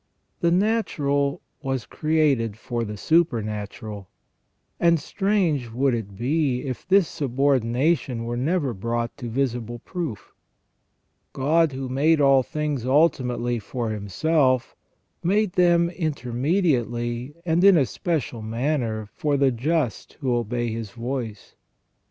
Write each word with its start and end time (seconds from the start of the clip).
The 0.39 0.49
natural 0.49 1.41
was 1.61 1.85
created 1.85 2.57
for 2.57 2.83
the 2.83 2.97
supernatural, 2.97 4.09
and 4.79 4.99
strange 4.99 5.69
would 5.69 5.93
it 5.93 6.17
be 6.17 6.61
if 6.61 6.87
this 6.87 7.07
subordination 7.07 8.23
were 8.25 8.35
never 8.35 8.73
brought 8.73 9.15
to 9.17 9.29
visible 9.29 9.77
proof. 9.77 10.33
God, 11.33 11.73
who 11.73 11.87
made 11.87 12.19
all 12.19 12.41
things 12.41 12.83
ultimately 12.83 13.59
for 13.59 13.91
Himself, 13.91 14.75
made 15.21 15.53
them 15.53 15.91
intermediately 15.91 17.35
and 17.45 17.63
in 17.63 17.77
a 17.77 17.85
special 17.85 18.41
manner 18.41 19.07
for 19.13 19.37
the 19.37 19.51
just 19.51 20.13
who 20.13 20.35
obey 20.35 20.71
His 20.71 20.89
voice. 20.89 21.53